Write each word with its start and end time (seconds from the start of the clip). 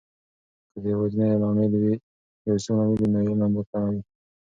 که 0.71 0.77
د 0.83 0.85
یواځیتوب 0.93 1.39
لامل 1.41 1.71
وي، 1.81 1.95
نو 3.13 3.19
علم 3.29 3.51
به 3.55 3.61
کمه 3.69 3.89
وي. 3.93 4.01